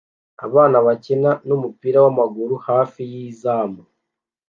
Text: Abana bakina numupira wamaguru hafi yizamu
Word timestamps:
Abana 0.45 0.77
bakina 0.85 1.31
numupira 1.47 1.97
wamaguru 2.05 2.55
hafi 2.67 3.01
yizamu 3.11 3.81